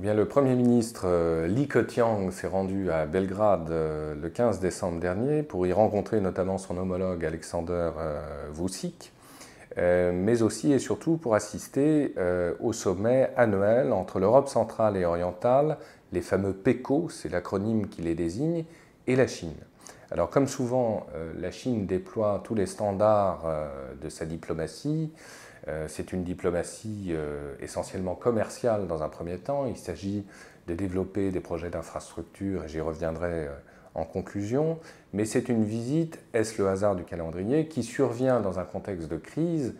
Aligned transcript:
eh 0.00 0.02
bien, 0.02 0.14
le 0.14 0.24
Premier 0.24 0.54
ministre 0.54 1.02
euh, 1.04 1.46
Li 1.46 1.68
Keqiang 1.68 2.30
s'est 2.30 2.46
rendu 2.46 2.90
à 2.90 3.04
Belgrade 3.04 3.70
euh, 3.70 4.14
le 4.14 4.30
15 4.30 4.58
décembre 4.58 4.98
dernier 4.98 5.42
pour 5.42 5.66
y 5.66 5.74
rencontrer 5.74 6.22
notamment 6.22 6.56
son 6.56 6.78
homologue 6.78 7.22
Alexander 7.22 7.90
euh, 7.98 8.48
Vucic, 8.50 9.12
mais 9.76 10.40
aussi 10.40 10.72
et 10.72 10.78
surtout 10.78 11.18
pour 11.18 11.34
assister 11.34 12.14
au 12.60 12.72
sommet 12.72 13.30
annuel 13.36 13.92
entre 13.92 14.18
l'Europe 14.18 14.48
centrale 14.48 14.96
et 14.96 15.04
orientale, 15.04 15.76
les 16.12 16.22
fameux 16.22 16.54
PECO, 16.54 17.08
c'est 17.10 17.28
l'acronyme 17.28 17.86
qui 17.86 18.00
les 18.02 18.14
désigne, 18.14 18.64
et 19.06 19.16
la 19.16 19.26
Chine. 19.26 19.54
Alors 20.10 20.28
comme 20.28 20.48
souvent, 20.48 21.06
la 21.38 21.50
Chine 21.50 21.86
déploie 21.86 22.40
tous 22.42 22.54
les 22.54 22.66
standards 22.66 23.44
de 24.02 24.08
sa 24.08 24.26
diplomatie, 24.26 25.12
c'est 25.88 26.12
une 26.12 26.24
diplomatie 26.24 27.08
euh, 27.10 27.54
essentiellement 27.60 28.14
commerciale 28.14 28.86
dans 28.86 29.02
un 29.02 29.08
premier 29.08 29.38
temps. 29.38 29.66
Il 29.66 29.76
s'agit 29.76 30.24
de 30.66 30.74
développer 30.74 31.30
des 31.30 31.40
projets 31.40 31.70
d'infrastructure, 31.70 32.64
et 32.64 32.68
j'y 32.68 32.80
reviendrai 32.80 33.46
euh, 33.46 33.54
en 33.94 34.04
conclusion. 34.04 34.78
Mais 35.12 35.24
c'est 35.24 35.48
une 35.48 35.64
visite, 35.64 36.18
est-ce 36.32 36.60
le 36.60 36.68
hasard 36.68 36.96
du 36.96 37.04
calendrier, 37.04 37.66
qui 37.66 37.82
survient 37.82 38.40
dans 38.40 38.58
un 38.58 38.64
contexte 38.64 39.08
de 39.08 39.16
crise 39.16 39.74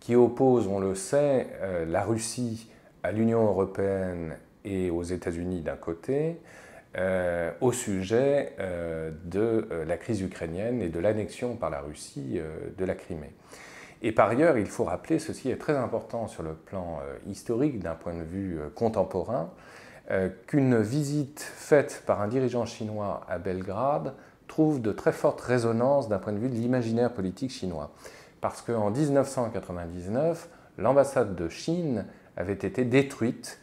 qui 0.00 0.16
oppose, 0.16 0.66
on 0.66 0.80
le 0.80 0.96
sait, 0.96 1.46
la 1.86 2.02
Russie 2.02 2.68
à 3.04 3.12
l'Union 3.12 3.44
européenne 3.44 4.36
et 4.64 4.90
aux 4.90 5.04
États-Unis 5.04 5.60
d'un 5.60 5.76
côté, 5.76 6.38
au 7.60 7.70
sujet 7.70 8.52
de 9.24 9.68
la 9.86 9.96
crise 9.96 10.22
ukrainienne 10.22 10.82
et 10.82 10.88
de 10.88 10.98
l'annexion 10.98 11.54
par 11.54 11.70
la 11.70 11.78
Russie 11.78 12.40
de 12.76 12.84
la 12.84 12.96
Crimée. 12.96 13.30
Et 14.04 14.10
par 14.10 14.28
ailleurs, 14.28 14.58
il 14.58 14.66
faut 14.66 14.84
rappeler, 14.84 15.20
ceci 15.20 15.48
est 15.48 15.56
très 15.56 15.76
important 15.76 16.26
sur 16.26 16.42
le 16.42 16.54
plan 16.54 16.98
euh, 17.02 17.16
historique 17.30 17.78
d'un 17.78 17.94
point 17.94 18.14
de 18.14 18.22
vue 18.22 18.58
euh, 18.58 18.68
contemporain, 18.74 19.50
euh, 20.10 20.28
qu'une 20.48 20.80
visite 20.80 21.40
faite 21.40 22.02
par 22.04 22.20
un 22.20 22.26
dirigeant 22.26 22.66
chinois 22.66 23.20
à 23.28 23.38
Belgrade 23.38 24.14
trouve 24.48 24.82
de 24.82 24.90
très 24.90 25.12
fortes 25.12 25.40
résonances 25.40 26.08
d'un 26.08 26.18
point 26.18 26.32
de 26.32 26.38
vue 26.38 26.48
de 26.48 26.56
l'imaginaire 26.56 27.12
politique 27.12 27.52
chinois. 27.52 27.92
Parce 28.40 28.60
qu'en 28.60 28.90
1999, 28.90 30.48
l'ambassade 30.78 31.36
de 31.36 31.48
Chine 31.48 32.04
avait 32.36 32.52
été 32.54 32.84
détruite 32.84 33.60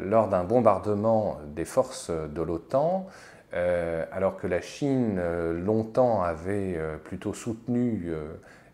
lors 0.00 0.28
d'un 0.28 0.44
bombardement 0.44 1.38
des 1.54 1.64
forces 1.64 2.10
de 2.10 2.42
l'OTAN, 2.42 3.06
alors 3.52 4.36
que 4.38 4.46
la 4.46 4.60
Chine 4.60 5.20
longtemps 5.52 6.22
avait 6.22 6.80
plutôt 7.04 7.34
soutenu 7.34 8.14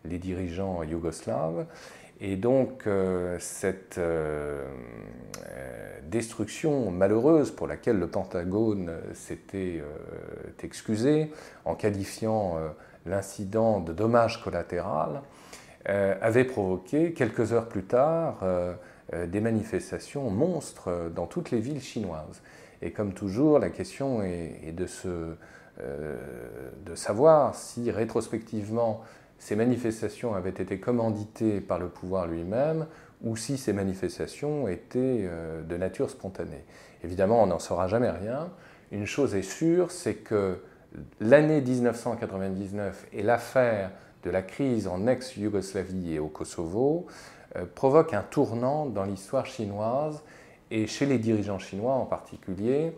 les 0.05 0.17
dirigeants 0.17 0.83
yougoslaves. 0.83 1.65
Et 2.23 2.35
donc 2.35 2.85
euh, 2.85 3.37
cette 3.39 3.97
euh, 3.97 4.67
euh, 5.47 5.99
destruction 6.03 6.91
malheureuse 6.91 7.49
pour 7.49 7.65
laquelle 7.65 7.97
le 7.97 8.07
Pentagone 8.07 8.91
s'était 9.15 9.81
excusé 10.61 11.31
en 11.65 11.73
qualifiant 11.73 12.57
l'incident 13.07 13.79
de 13.79 13.91
dommage 13.93 14.43
collatéral 14.43 15.21
avait 15.85 16.43
provoqué 16.43 17.13
quelques 17.13 17.53
heures 17.53 17.67
plus 17.67 17.83
tard 17.83 18.43
des 19.13 19.39
manifestations 19.39 20.29
monstres 20.29 21.09
dans 21.15 21.25
toutes 21.27 21.49
les 21.49 21.59
villes 21.59 21.81
chinoises. 21.81 22.41
Et 22.81 22.91
comme 22.91 23.13
toujours, 23.13 23.57
la 23.57 23.69
question 23.69 24.21
est, 24.21 24.73
de, 24.73 24.85
de 25.79 26.95
savoir 26.95 27.55
si 27.55 27.89
rétrospectivement 27.89 29.01
ces 29.41 29.55
manifestations 29.55 30.35
avaient 30.35 30.51
été 30.51 30.79
commanditées 30.79 31.61
par 31.61 31.79
le 31.79 31.89
pouvoir 31.89 32.27
lui-même 32.27 32.85
ou 33.23 33.35
si 33.35 33.57
ces 33.57 33.73
manifestations 33.73 34.67
étaient 34.67 35.25
euh, 35.25 35.63
de 35.63 35.77
nature 35.77 36.11
spontanée. 36.11 36.63
Évidemment, 37.03 37.41
on 37.41 37.47
n'en 37.47 37.57
saura 37.57 37.87
jamais 37.87 38.11
rien. 38.11 38.51
Une 38.91 39.07
chose 39.07 39.33
est 39.33 39.41
sûre, 39.41 39.89
c'est 39.89 40.13
que 40.13 40.59
l'année 41.19 41.59
1999 41.59 43.07
et 43.13 43.23
l'affaire 43.23 43.89
de 44.23 44.29
la 44.29 44.43
crise 44.43 44.87
en 44.87 45.07
ex-Yougoslavie 45.07 46.13
et 46.13 46.19
au 46.19 46.27
Kosovo 46.27 47.07
euh, 47.55 47.65
provoquent 47.73 48.13
un 48.13 48.21
tournant 48.21 48.85
dans 48.85 49.05
l'histoire 49.05 49.47
chinoise 49.47 50.21
et 50.69 50.85
chez 50.85 51.07
les 51.07 51.17
dirigeants 51.17 51.57
chinois 51.57 51.95
en 51.95 52.05
particulier, 52.05 52.95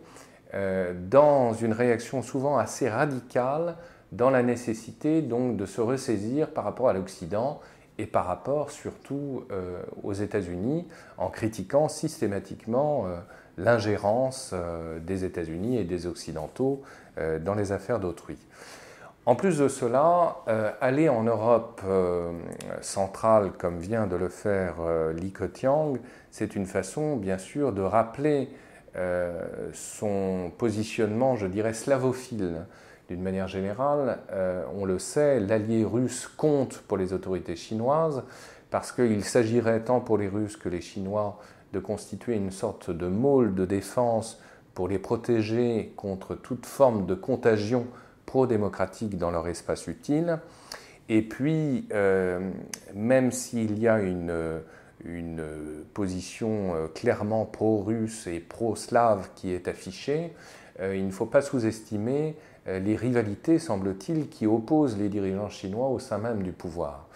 euh, 0.54 0.94
dans 1.10 1.54
une 1.54 1.72
réaction 1.72 2.22
souvent 2.22 2.58
assez 2.58 2.90
radicale 2.90 3.78
dans 4.14 4.30
la 4.30 4.44
nécessité 4.44 5.22
donc 5.22 5.58
de 5.58 5.66
se 5.66 5.82
ressaisir 5.82 6.50
par 6.50 6.64
rapport 6.64 6.88
à 6.88 6.94
l'Occident 6.94 7.60
et 7.98 8.06
par 8.06 8.26
rapport 8.26 8.72
surtout 8.72 9.44
euh, 9.52 9.82
aux 10.04 10.14
États-Unis 10.14 10.88
en 11.18 11.30
critiquant 11.30 11.88
systématiquement 11.90 13.06
euh, 13.06 13.18
l'ingérence 13.58 14.52
euh, 14.54 15.00
des 15.00 15.26
États-Unis 15.26 15.78
et 15.78 15.84
des 15.84 16.08
Occidentaux 16.08 16.82
dans 17.46 17.54
les 17.54 17.72
affaires 17.72 18.00
d'autrui. 18.00 18.40
En 19.28 19.36
plus 19.36 19.60
de 19.60 19.68
cela, 19.68 20.38
aller 20.82 21.10
en 21.10 21.22
Europe 21.22 21.84
centrale, 22.82 23.52
comme 23.52 23.78
vient 23.78 24.08
de 24.08 24.16
le 24.16 24.30
faire 24.30 24.78
Li 25.14 25.32
Keqiang, 25.32 25.94
c'est 26.32 26.56
une 26.56 26.66
façon, 26.66 27.16
bien 27.16 27.38
sûr, 27.38 27.72
de 27.72 27.84
rappeler 27.84 28.50
son 29.74 30.52
positionnement, 30.58 31.36
je 31.36 31.46
dirais, 31.46 31.74
slavophile 31.74 32.66
d'une 33.14 33.22
manière 33.22 33.48
générale, 33.48 34.18
euh, 34.32 34.64
on 34.76 34.86
le 34.86 34.98
sait, 34.98 35.40
l'allié 35.40 35.86
russe 35.86 36.28
compte 36.28 36.80
pour 36.80 36.98
les 36.98 37.14
autorités 37.14 37.56
chinoises 37.56 38.24
parce 38.72 38.92
qu'il 38.92 39.24
s'agirait 39.24 39.82
tant 39.82 40.00
pour 40.00 40.18
les 40.18 40.28
Russes 40.28 40.58
que 40.58 40.68
les 40.68 40.82
Chinois 40.82 41.40
de 41.74 41.80
constituer 41.80 42.36
une 42.36 42.50
sorte 42.50 42.90
de 42.90 43.06
môle 43.06 43.54
de 43.54 43.66
défense 43.66 44.42
pour 44.74 44.88
les 44.88 44.98
protéger 44.98 45.94
contre 45.96 46.34
toute 46.34 46.66
forme 46.66 47.06
de 47.06 47.14
contagion 47.14 47.86
pro-démocratique 48.26 49.16
dans 49.20 49.30
leur 49.30 49.48
espace 49.48 49.86
utile. 49.86 50.40
Et 51.08 51.22
puis, 51.22 51.88
euh, 51.94 52.50
même 52.96 53.32
s'il 53.32 53.78
y 53.78 53.88
a 53.88 54.00
une, 54.00 54.34
position 55.94 56.74
euh, 56.74 56.88
clairement 56.88 57.46
pro-russe 57.46 58.26
et 58.26 58.40
pro-slave 58.40 59.30
qui 59.36 59.52
est 59.52 59.68
affichée, 59.68 60.34
il 60.82 61.06
ne 61.06 61.12
faut 61.12 61.28
pas 61.28 61.44
sous-estimer 61.44 62.36
les 62.66 62.96
rivalités, 62.96 63.60
semble-t-il, 63.60 64.30
qui 64.30 64.48
opposent 64.48 64.98
les 64.98 65.10
dirigeants 65.10 65.50
chinois 65.50 65.90
au 65.90 66.00
sein 66.00 66.18
même 66.18 66.44
du 66.44 66.52
pouvoir. 66.52 67.08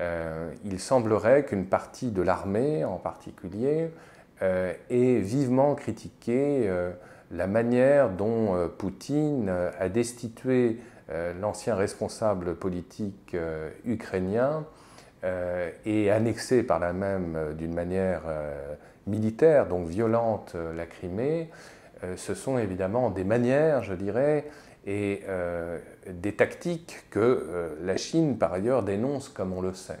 Euh, 0.00 0.52
il 0.64 0.80
semblerait 0.80 1.44
qu'une 1.44 1.66
partie 1.66 2.10
de 2.10 2.22
l'armée 2.22 2.84
en 2.84 2.96
particulier 2.96 3.90
euh, 4.42 4.72
ait 4.90 5.18
vivement 5.18 5.74
critiqué 5.74 6.70
la 7.30 7.46
manière 7.46 8.10
dont 8.10 8.68
Poutine 8.78 9.50
a 9.78 9.88
destitué 9.88 10.78
l'ancien 11.40 11.74
responsable 11.74 12.54
politique 12.54 13.36
ukrainien 13.84 14.64
et 15.84 16.10
annexé 16.10 16.62
par 16.62 16.78
la 16.78 16.92
même 16.92 17.54
d'une 17.56 17.74
manière 17.74 18.22
militaire, 19.06 19.66
donc 19.66 19.88
violente, 19.88 20.54
la 20.76 20.86
Crimée. 20.86 21.50
ce 22.16 22.34
sont 22.34 22.58
évidemment 22.58 23.10
des 23.10 23.24
manières, 23.24 23.82
je 23.82 23.94
dirais, 23.94 24.44
et 24.86 25.22
euh, 25.28 25.78
des 26.06 26.34
tactiques 26.34 27.04
que 27.10 27.18
euh, 27.20 27.74
la 27.82 27.96
Chine, 27.96 28.36
par 28.36 28.52
ailleurs, 28.52 28.82
dénonce 28.82 29.28
comme 29.28 29.52
on 29.52 29.62
le 29.62 29.72
sait. 29.72 29.98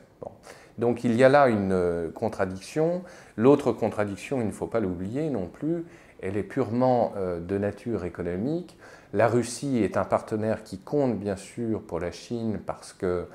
Donc 0.76 1.04
il 1.04 1.14
y 1.14 1.22
a 1.24 1.28
là 1.28 1.48
une 1.48 1.72
euh, 1.72 2.10
contradiction. 2.10 3.02
L'autre 3.36 3.72
contradiction, 3.72 4.40
il 4.40 4.46
ne 4.46 4.52
faut 4.52 4.66
pas 4.66 4.80
l'oublier 4.80 5.30
non 5.30 5.46
plus, 5.46 5.84
elle 6.20 6.36
est 6.36 6.42
purement 6.42 7.12
de 7.16 7.58
nature 7.58 8.06
économique. 8.06 8.78
La 9.12 9.28
Russie 9.28 9.82
est 9.82 9.98
un 9.98 10.04
partenaire 10.04 10.62
qui 10.62 10.78
compte 10.78 11.18
bien 11.18 11.36
sûr 11.36 11.82
pour 11.82 12.00
la 12.00 12.12
Chine 12.12 12.60
parce 12.64 12.94
que 12.94 13.26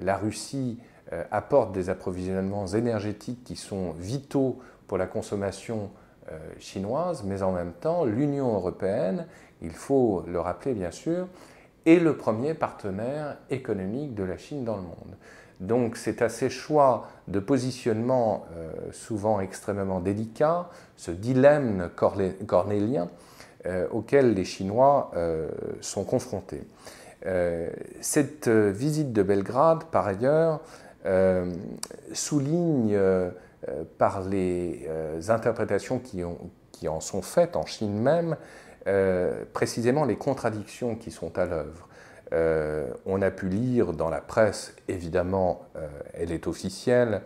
la 0.00 0.16
Russie 0.16 0.78
apporte 1.30 1.72
des 1.72 1.90
approvisionnements 1.90 2.66
énergétiques 2.68 3.44
qui 3.44 3.56
sont 3.56 3.92
vitaux 3.98 4.58
pour 4.86 4.96
la 4.96 5.06
consommation 5.06 5.90
chinoise, 6.58 7.22
mais 7.24 7.42
en 7.42 7.52
même 7.52 7.72
temps, 7.72 8.04
l'Union 8.04 8.54
européenne 8.54 9.26
il 9.64 9.72
faut 9.72 10.22
le 10.26 10.38
rappeler 10.38 10.74
bien 10.74 10.90
sûr, 10.90 11.26
est 11.86 11.98
le 11.98 12.16
premier 12.16 12.54
partenaire 12.54 13.38
économique 13.50 14.14
de 14.14 14.22
la 14.22 14.36
Chine 14.36 14.64
dans 14.64 14.76
le 14.76 14.82
monde. 14.82 15.16
Donc 15.60 15.96
c'est 15.96 16.22
à 16.22 16.28
ces 16.28 16.50
choix 16.50 17.08
de 17.28 17.38
positionnement 17.38 18.46
euh, 18.56 18.72
souvent 18.92 19.40
extrêmement 19.40 20.00
délicats, 20.00 20.68
ce 20.96 21.10
dilemme 21.10 21.90
cornélien 22.46 23.08
euh, 23.66 23.86
auquel 23.90 24.34
les 24.34 24.44
Chinois 24.44 25.10
euh, 25.16 25.48
sont 25.80 26.04
confrontés. 26.04 26.62
cette 28.00 28.48
visite 28.48 29.14
de 29.14 29.22
Belgrade, 29.22 29.84
par 29.84 30.06
ailleurs, 30.06 30.60
souligne 32.12 32.98
par 33.98 34.22
les 34.22 34.88
interprétations 35.28 35.98
qui 35.98 36.88
en 36.88 37.00
sont 37.00 37.22
faites 37.22 37.56
en 37.56 37.66
Chine 37.66 38.00
même 38.00 38.36
euh, 38.86 39.44
précisément 39.54 40.04
les 40.04 40.16
contradictions 40.16 40.94
qui 40.94 41.10
sont 41.10 41.38
à 41.38 41.46
l'œuvre. 41.46 41.88
Euh, 42.34 42.92
on 43.06 43.22
a 43.22 43.30
pu 43.30 43.48
lire 43.48 43.94
dans 43.94 44.10
la 44.10 44.20
presse, 44.20 44.74
évidemment, 44.88 45.62
euh, 45.76 45.88
elle 46.12 46.32
est 46.32 46.46
officielle, 46.46 47.22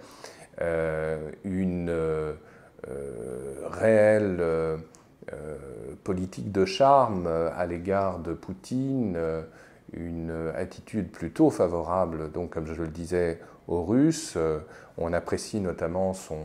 une 1.44 1.94
réelle 3.70 4.43
politique 6.02 6.50
de 6.50 6.64
charme 6.64 7.29
à 7.29 7.64
l'égard 7.64 8.19
de 8.19 8.32
Poutine, 8.32 9.17
une 9.93 10.52
attitude 10.55 11.11
plutôt 11.11 11.50
favorable, 11.50 12.31
donc 12.31 12.50
comme 12.50 12.67
je 12.67 12.82
le 12.82 12.88
disais, 12.88 13.40
aux 13.67 13.85
Russes. 13.85 14.37
On 14.96 15.12
apprécie 15.12 15.61
notamment 15.61 16.12
son, 16.14 16.38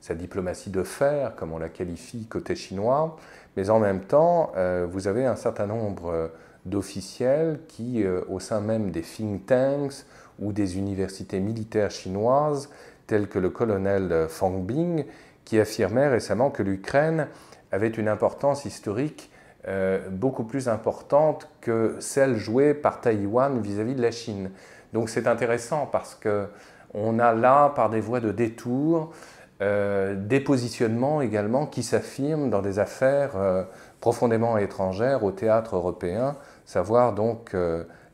sa 0.00 0.14
diplomatie 0.14 0.70
de 0.70 0.82
fer, 0.82 1.34
comme 1.36 1.52
on 1.52 1.58
la 1.58 1.68
qualifie 1.68 2.26
côté 2.26 2.54
chinois, 2.54 3.16
mais 3.56 3.70
en 3.70 3.78
même 3.78 4.00
temps, 4.00 4.52
vous 4.90 5.08
avez 5.08 5.24
un 5.26 5.36
certain 5.36 5.66
nombre 5.66 6.30
d'officiels 6.66 7.60
qui, 7.68 8.04
au 8.28 8.40
sein 8.40 8.60
même 8.60 8.90
des 8.90 9.02
think 9.02 9.46
tanks 9.46 10.04
ou 10.38 10.52
des 10.52 10.78
universités 10.78 11.40
militaires 11.40 11.90
chinoises, 11.90 12.70
tels 13.06 13.28
que 13.28 13.38
le 13.38 13.50
colonel 13.50 14.26
Fang 14.28 14.58
Bing, 14.58 15.04
qui 15.44 15.58
affirmait 15.58 16.08
récemment 16.08 16.50
que 16.50 16.62
l'Ukraine 16.62 17.28
avait 17.70 17.88
une 17.88 18.08
importance 18.08 18.64
historique 18.64 19.30
euh, 19.68 20.08
beaucoup 20.10 20.42
plus 20.42 20.68
importante 20.68 21.48
que 21.60 21.94
celle 22.00 22.36
jouée 22.36 22.74
par 22.74 23.00
Taïwan 23.00 23.60
vis-à-vis 23.60 23.94
de 23.94 24.02
la 24.02 24.10
Chine. 24.10 24.50
Donc 24.92 25.08
c'est 25.08 25.28
intéressant 25.28 25.86
parce 25.90 26.16
que 26.16 26.48
on 26.94 27.20
a 27.20 27.32
là, 27.32 27.68
par 27.70 27.88
des 27.88 28.00
voies 28.00 28.18
de 28.18 28.32
détour, 28.32 29.12
euh, 29.60 30.16
des 30.16 30.40
positionnements 30.40 31.22
également 31.22 31.66
qui 31.66 31.84
s'affirment 31.84 32.50
dans 32.50 32.60
des 32.60 32.80
affaires 32.80 33.36
euh, 33.36 33.62
profondément 34.00 34.58
étrangères 34.58 35.22
au 35.22 35.30
théâtre 35.30 35.76
européen, 35.76 36.36
savoir 36.64 37.12
donc 37.12 37.56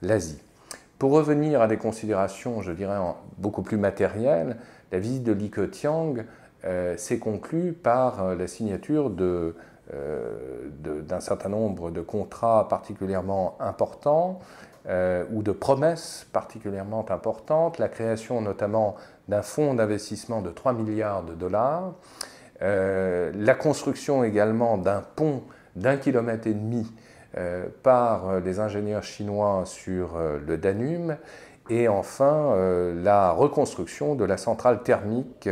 l'Asie. 0.02 0.42
Pour 0.98 1.12
revenir 1.12 1.62
à 1.62 1.66
des 1.66 1.78
considérations, 1.78 2.60
je 2.60 2.72
dirais, 2.72 2.98
beaucoup 3.38 3.62
plus 3.62 3.78
matérielles, 3.78 4.58
la 4.92 4.98
visite 4.98 5.24
de 5.24 5.32
Li 5.32 5.50
Keqiang 5.50 6.24
s'est 6.96 7.18
conclue 7.18 7.72
par 7.72 8.34
la 8.34 8.46
signature 8.46 9.10
euh, 9.20 9.54
d'un 9.90 11.20
certain 11.20 11.48
nombre 11.48 11.90
de 11.90 12.00
contrats 12.00 12.68
particulièrement 12.68 13.56
importants 13.60 14.38
ou 14.86 15.42
de 15.42 15.52
promesses 15.52 16.26
particulièrement 16.32 17.06
importantes, 17.10 17.78
la 17.78 17.88
création 17.88 18.40
notamment 18.40 18.96
d'un 19.28 19.42
fonds 19.42 19.74
d'investissement 19.74 20.42
de 20.42 20.50
3 20.50 20.74
milliards 20.74 21.22
de 21.22 21.34
dollars, 21.34 21.92
la 22.60 23.54
construction 23.54 24.24
également 24.24 24.76
d'un 24.78 25.02
pont 25.16 25.42
d'un 25.76 25.96
kilomètre 25.96 26.46
et 26.46 26.54
demi 26.54 26.90
par 27.82 28.40
les 28.40 28.60
ingénieurs 28.60 29.04
chinois 29.04 29.62
sur 29.64 30.18
le 30.18 30.56
Danube, 30.58 31.12
et 31.70 31.88
enfin 31.88 32.54
la 32.94 33.30
reconstruction 33.32 34.14
de 34.14 34.24
la 34.24 34.36
centrale 34.36 34.82
thermique 34.82 35.48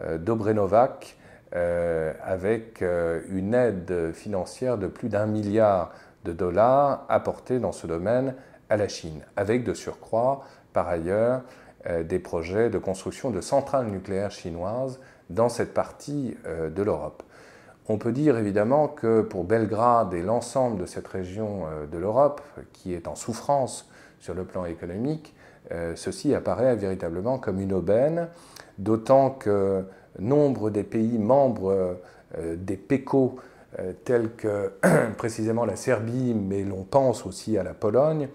euh, 0.00 0.16
d'Obrenovac 0.18 1.16
euh, 1.54 2.12
avec 2.22 2.82
euh, 2.82 3.20
une 3.28 3.54
aide 3.54 4.12
financière 4.12 4.78
de 4.78 4.86
plus 4.86 5.08
d'un 5.08 5.26
milliard 5.26 5.92
de 6.24 6.32
dollars 6.32 7.04
apportés 7.08 7.58
dans 7.58 7.72
ce 7.72 7.86
domaine 7.86 8.34
à 8.70 8.76
la 8.76 8.88
Chine, 8.88 9.20
avec 9.36 9.64
de 9.64 9.74
surcroît, 9.74 10.44
par 10.72 10.88
ailleurs, 10.88 11.42
des 12.04 12.20
projets 12.20 12.70
de 12.70 12.78
construction 12.78 13.30
de 13.30 13.40
centrales 13.40 13.88
nucléaires 13.88 14.30
chinoises 14.30 15.00
dans 15.30 15.48
cette 15.48 15.74
partie 15.74 16.36
de 16.46 16.82
l'Europe. 16.82 17.24
On 17.88 17.98
peut 17.98 18.12
dire 18.12 18.38
évidemment 18.38 18.86
que 18.86 19.20
pour 19.20 19.42
Belgrade 19.42 20.14
et 20.14 20.22
l'ensemble 20.22 20.80
de 20.80 20.86
cette 20.86 21.08
région 21.08 21.64
de 21.90 21.98
l'Europe, 21.98 22.40
qui 22.72 22.94
est 22.94 23.08
en 23.08 23.16
souffrance 23.16 23.90
sur 24.20 24.32
le 24.32 24.44
plan 24.44 24.64
économique, 24.64 25.34
ceci 25.96 26.36
apparaît 26.36 26.76
véritablement 26.76 27.38
comme 27.38 27.60
une 27.60 27.72
aubaine 27.72 28.28
d'autant 28.78 29.30
que 29.30 29.84
nombre 30.18 30.70
des 30.70 30.82
pays 30.82 31.18
membres 31.18 31.98
euh, 32.38 32.56
des 32.56 32.76
PECO, 32.76 33.36
euh, 33.78 33.92
tels 34.04 34.30
que 34.34 34.72
précisément 35.16 35.64
la 35.64 35.76
Serbie, 35.76 36.34
mais 36.34 36.62
l'on 36.62 36.84
pense 36.84 37.26
aussi 37.26 37.58
à 37.58 37.62
la 37.62 37.74
Pologne, 37.74 38.28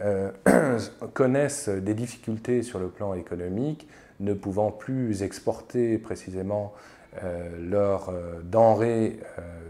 euh, 0.00 0.30
connaissent 1.14 1.68
des 1.68 1.94
difficultés 1.94 2.62
sur 2.62 2.78
le 2.78 2.88
plan 2.88 3.14
économique, 3.14 3.88
ne 4.20 4.32
pouvant 4.32 4.70
plus 4.70 5.22
exporter 5.22 5.98
précisément 5.98 6.72
leurs 7.58 8.12
denrées 8.44 9.20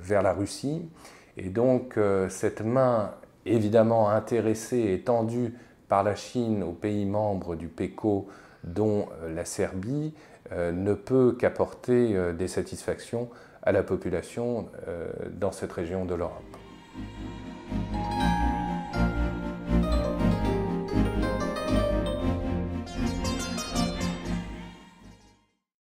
vers 0.01 0.23
la 0.23 0.33
Russie. 0.33 0.89
Et 1.37 1.49
donc 1.49 1.99
cette 2.29 2.61
main 2.61 3.13
évidemment 3.45 4.11
intéressée 4.11 4.93
et 4.93 5.01
tendue 5.01 5.55
par 5.89 6.03
la 6.03 6.15
Chine 6.15 6.63
aux 6.63 6.73
pays 6.73 7.07
membres 7.07 7.55
du 7.55 7.69
PECO 7.69 8.29
dont 8.65 9.07
euh, 9.23 9.33
la 9.33 9.45
Serbie 9.45 10.13
euh, 10.15 10.36
ne 10.53 10.95
peut 10.95 11.37
qu'apporter 11.39 12.17
euh, 12.17 12.33
des 12.33 12.49
satisfactions 12.49 13.29
à 13.63 13.73
la 13.73 13.83
population 13.83 14.69
dans 15.33 15.51
cette 15.51 15.73
région 15.73 16.05
de 16.05 16.15
l'Europe. 16.15 16.57